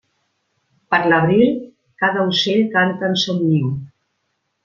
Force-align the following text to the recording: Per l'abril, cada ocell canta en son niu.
Per 0.93 0.99
l'abril, 1.11 1.51
cada 2.03 2.25
ocell 2.31 2.65
canta 2.79 3.07
en 3.11 3.15
son 3.25 3.43
niu. 3.53 3.71